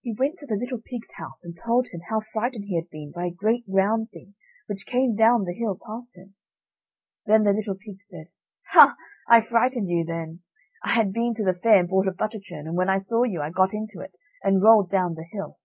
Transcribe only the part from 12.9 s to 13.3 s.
I saw